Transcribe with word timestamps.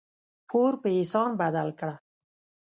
پور 0.49 0.73
په 0.81 0.87
احسان 0.97 1.29
بدل 1.41 1.69
کړه. 1.79 1.95